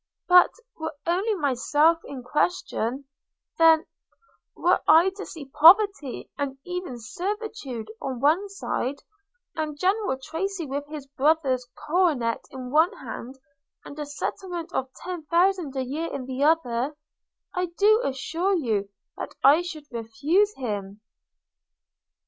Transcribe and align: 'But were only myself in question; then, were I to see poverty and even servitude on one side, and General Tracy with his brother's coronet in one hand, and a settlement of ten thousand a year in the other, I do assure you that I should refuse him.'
'But 0.27 0.49
were 0.77 0.95
only 1.05 1.35
myself 1.35 1.99
in 2.05 2.23
question; 2.23 3.05
then, 3.59 3.85
were 4.55 4.81
I 4.87 5.11
to 5.11 5.27
see 5.27 5.45
poverty 5.45 6.27
and 6.39 6.57
even 6.65 6.97
servitude 6.99 7.87
on 8.01 8.19
one 8.19 8.49
side, 8.49 9.03
and 9.55 9.77
General 9.77 10.17
Tracy 10.17 10.65
with 10.65 10.87
his 10.87 11.05
brother's 11.05 11.67
coronet 11.75 12.45
in 12.49 12.71
one 12.71 12.93
hand, 12.97 13.35
and 13.85 13.99
a 13.99 14.07
settlement 14.07 14.73
of 14.73 14.91
ten 15.03 15.21
thousand 15.25 15.75
a 15.75 15.83
year 15.83 16.07
in 16.11 16.25
the 16.25 16.45
other, 16.45 16.97
I 17.53 17.67
do 17.67 18.01
assure 18.03 18.55
you 18.55 18.89
that 19.17 19.35
I 19.43 19.61
should 19.61 19.85
refuse 19.91 20.51
him.' 20.55 20.99